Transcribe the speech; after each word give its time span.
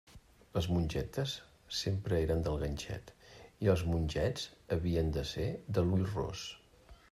Les 0.53 0.67
mongetes 0.75 1.33
sempre 1.79 2.17
eren 2.21 2.41
del 2.47 2.57
ganxet 2.63 3.13
i 3.67 3.71
els 3.75 3.85
mongets 3.93 4.49
havien 4.77 5.15
de 5.19 5.29
ser 5.35 5.49
de 5.79 5.89
l'ull 5.91 6.05
ros. 6.19 6.51